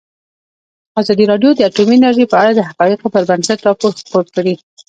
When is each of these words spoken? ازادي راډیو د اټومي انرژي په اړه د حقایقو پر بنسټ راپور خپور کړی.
ازادي 1.01 1.25
راډیو 1.31 1.51
د 1.55 1.59
اټومي 1.69 1.95
انرژي 1.97 2.25
په 2.29 2.37
اړه 2.41 2.51
د 2.55 2.61
حقایقو 2.69 3.11
پر 3.13 3.23
بنسټ 3.29 3.59
راپور 3.67 3.91
خپور 3.99 4.25
کړی. 4.35 4.53